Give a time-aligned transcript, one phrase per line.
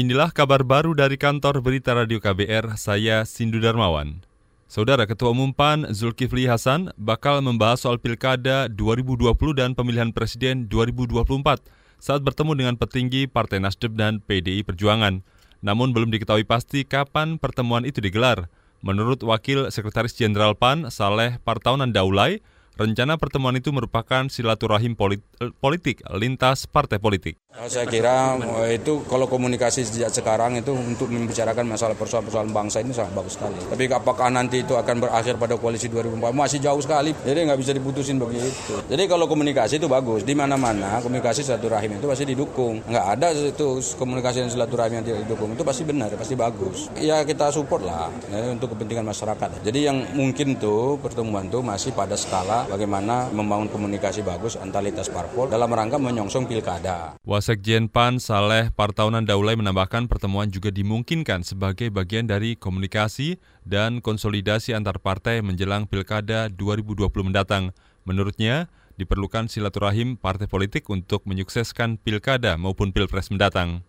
[0.00, 4.24] Inilah kabar baru dari kantor Berita Radio KBR, saya Sindu Darmawan.
[4.64, 11.20] Saudara Ketua Umum PAN Zulkifli Hasan bakal membahas soal Pilkada 2020 dan pemilihan presiden 2024
[12.00, 15.20] saat bertemu dengan petinggi Partai Nasdem dan PDI Perjuangan.
[15.60, 18.48] Namun belum diketahui pasti kapan pertemuan itu digelar.
[18.80, 22.40] Menurut Wakil Sekretaris Jenderal PAN Saleh Partaunan Daulay,
[22.80, 24.96] Rencana pertemuan itu merupakan silaturahim
[25.60, 27.36] politik lintas partai politik.
[27.68, 32.94] Saya kira eh, itu kalau komunikasi sejak sekarang itu untuk membicarakan masalah persoalan-persoalan bangsa ini
[32.94, 33.60] sangat bagus sekali.
[33.68, 37.12] Tapi apakah nanti itu akan berakhir pada koalisi 2004 masih jauh sekali.
[37.20, 38.80] Jadi nggak bisa diputusin begitu.
[38.88, 42.80] Jadi kalau komunikasi itu bagus di mana-mana komunikasi silaturahim itu pasti didukung.
[42.86, 46.88] Nggak ada itu komunikasi dan silaturahim yang tidak didukung itu pasti benar, pasti bagus.
[46.96, 49.60] Ya kita support lah ya, untuk kepentingan masyarakat.
[49.66, 55.12] Jadi yang mungkin tuh pertemuan tuh masih pada skala bagaimana membangun komunikasi bagus antar lintas
[55.12, 57.18] parpol dalam rangka menyongsong pilkada.
[57.40, 64.76] Wasekjen PAN Saleh Partaunan Daulay menambahkan pertemuan juga dimungkinkan sebagai bagian dari komunikasi dan konsolidasi
[64.76, 67.72] antar partai menjelang pilkada 2020 mendatang.
[68.04, 68.68] Menurutnya,
[69.00, 73.88] diperlukan silaturahim partai politik untuk menyukseskan pilkada maupun pilpres mendatang.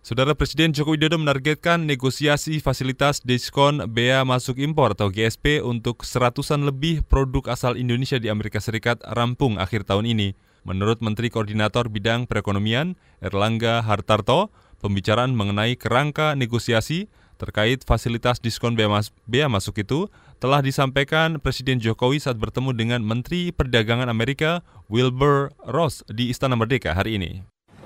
[0.00, 6.64] Saudara Presiden Joko Widodo menargetkan negosiasi fasilitas diskon bea masuk impor atau GSP untuk seratusan
[6.64, 10.32] lebih produk asal Indonesia di Amerika Serikat rampung akhir tahun ini.
[10.62, 17.08] Menurut Menteri Koordinator Bidang Perekonomian Erlangga Hartarto, pembicaraan mengenai kerangka negosiasi
[17.40, 19.08] terkait fasilitas diskon bea, mas
[19.48, 24.60] masuk itu telah disampaikan Presiden Jokowi saat bertemu dengan Menteri Perdagangan Amerika
[24.92, 27.40] Wilbur Ross di Istana Merdeka hari ini.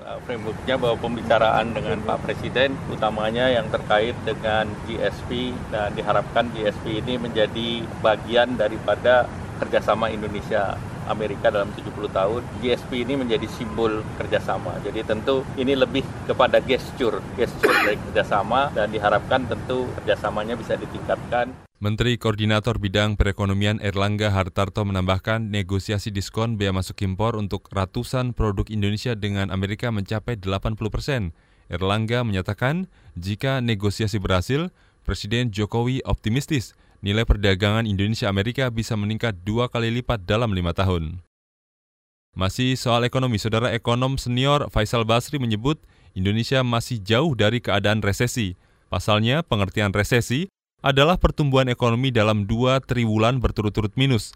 [0.05, 7.17] Frameworknya bahwa pembicaraan dengan Pak Presiden utamanya yang terkait dengan GSP dan diharapkan GSP ini
[7.17, 9.25] menjadi bagian daripada
[9.57, 14.77] kerjasama Indonesia Amerika dalam 70 tahun, GSP ini menjadi simbol kerjasama.
[14.81, 21.65] Jadi tentu ini lebih kepada gesture, gesture dari kerjasama dan diharapkan tentu kerjasamanya bisa ditingkatkan.
[21.75, 28.65] Menteri Koordinator Bidang Perekonomian Erlangga Hartarto menambahkan negosiasi diskon bea masuk impor untuk ratusan produk
[28.71, 31.35] Indonesia dengan Amerika mencapai 80 persen.
[31.67, 32.87] Erlangga menyatakan
[33.19, 34.71] jika negosiasi berhasil,
[35.05, 41.23] Presiden Jokowi optimistis nilai perdagangan Indonesia-Amerika bisa meningkat dua kali lipat dalam lima tahun.
[42.35, 45.79] Masih soal ekonomi, saudara ekonom senior Faisal Basri menyebut
[46.15, 48.59] Indonesia masih jauh dari keadaan resesi.
[48.91, 50.51] Pasalnya, pengertian resesi
[50.83, 54.35] adalah pertumbuhan ekonomi dalam dua triwulan berturut-turut minus.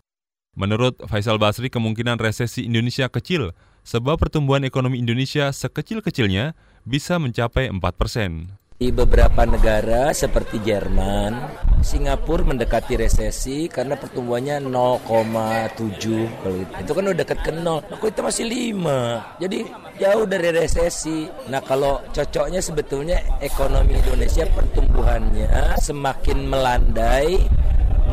[0.56, 3.52] Menurut Faisal Basri, kemungkinan resesi Indonesia kecil,
[3.84, 6.56] sebab pertumbuhan ekonomi Indonesia sekecil-kecilnya
[6.88, 8.56] bisa mencapai 4 persen.
[8.80, 11.36] Di beberapa negara seperti Jerman,
[11.84, 17.84] Singapura mendekati resesi karena pertumbuhannya 0,7 itu kan udah dekat ke 0.
[17.92, 19.44] Aku itu masih 5.
[19.44, 19.68] Jadi
[20.00, 21.28] jauh dari resesi.
[21.52, 27.36] Nah, kalau cocoknya sebetulnya ekonomi Indonesia pertumbuhannya semakin melandai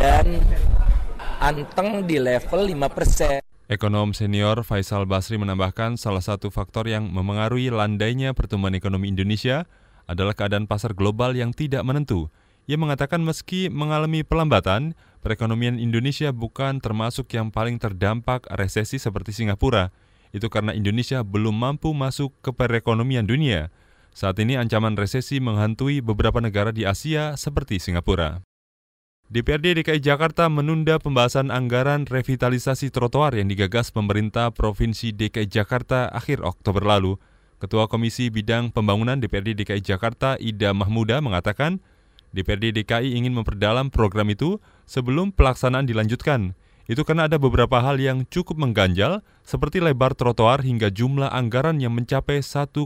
[0.03, 0.43] dan
[1.39, 3.71] anteng di level 5%.
[3.71, 9.71] Ekonom senior Faisal Basri menambahkan salah satu faktor yang memengaruhi landainya pertumbuhan ekonomi Indonesia
[10.07, 12.31] adalah keadaan pasar global yang tidak menentu.
[12.67, 19.95] Ia mengatakan meski mengalami pelambatan, perekonomian Indonesia bukan termasuk yang paling terdampak resesi seperti Singapura.
[20.35, 23.71] Itu karena Indonesia belum mampu masuk ke perekonomian dunia.
[24.11, 28.43] Saat ini ancaman resesi menghantui beberapa negara di Asia seperti Singapura.
[29.27, 36.47] DPRD DKI Jakarta menunda pembahasan anggaran revitalisasi trotoar yang digagas pemerintah Provinsi DKI Jakarta akhir
[36.47, 37.19] Oktober lalu.
[37.57, 41.81] Ketua Komisi Bidang Pembangunan DPRD DKI Jakarta Ida Mahmuda mengatakan
[42.37, 46.53] DPRD DKI ingin memperdalam program itu sebelum pelaksanaan dilanjutkan.
[46.85, 51.97] Itu karena ada beberapa hal yang cukup mengganjal seperti lebar trotoar hingga jumlah anggaran yang
[51.97, 52.77] mencapai 1,1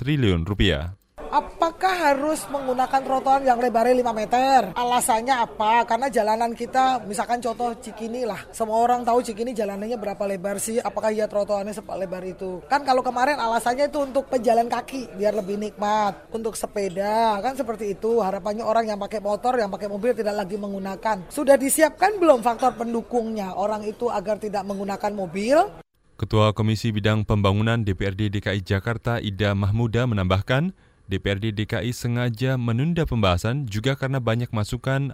[0.00, 0.96] triliun rupiah.
[1.34, 4.70] Apakah harus menggunakan trotoar yang lebarnya 5 meter?
[4.78, 5.82] Alasannya apa?
[5.82, 8.38] Karena jalanan kita, misalkan contoh Cikini lah.
[8.54, 10.78] Semua orang tahu Cikini jalanannya berapa lebar sih?
[10.78, 12.62] Apakah ya trotoarnya lebar itu?
[12.70, 16.30] Kan kalau kemarin alasannya itu untuk pejalan kaki, biar lebih nikmat.
[16.30, 18.22] Untuk sepeda, kan seperti itu.
[18.22, 21.26] Harapannya orang yang pakai motor, yang pakai mobil tidak lagi menggunakan.
[21.34, 23.58] Sudah disiapkan belum faktor pendukungnya?
[23.58, 25.82] Orang itu agar tidak menggunakan mobil,
[26.14, 33.68] Ketua Komisi Bidang Pembangunan DPRD DKI Jakarta Ida Mahmuda menambahkan, DPRD DKI sengaja menunda pembahasan
[33.68, 35.12] juga karena banyak masukan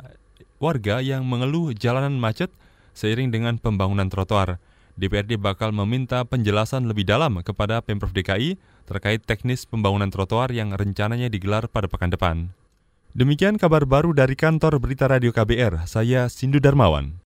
[0.62, 2.52] warga yang mengeluh jalanan macet
[2.94, 4.62] seiring dengan pembangunan trotoar.
[5.00, 11.32] DPRD bakal meminta penjelasan lebih dalam kepada Pemprov DKI terkait teknis pembangunan trotoar yang rencananya
[11.32, 12.37] digelar pada pekan depan.
[13.16, 17.29] Demikian kabar baru dari kantor Berita Radio KBR, saya Sindu Darmawan.